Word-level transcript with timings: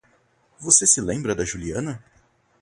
Você 0.59 0.87
se 0.87 0.99
lembra 0.99 1.35
da 1.35 1.45
Juliana? 1.45 2.03